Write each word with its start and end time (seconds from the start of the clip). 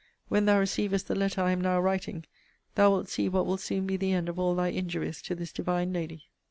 When 0.29 0.45
thou 0.45 0.57
receivest 0.57 1.07
the 1.07 1.13
letter 1.13 1.41
I 1.41 1.51
am 1.51 1.61
now 1.61 1.79
writing, 1.79 2.25
thou 2.73 2.89
wilt 2.89 3.07
see 3.07 3.29
what 3.29 3.45
will 3.45 3.57
soon 3.59 3.85
be 3.85 3.97
the 3.97 4.13
end 4.13 4.29
of 4.29 4.39
all 4.39 4.55
thy 4.55 4.71
injuries 4.71 5.21
to 5.21 5.35
this 5.35 5.53
divine 5.53 5.93
lady. 5.93 6.23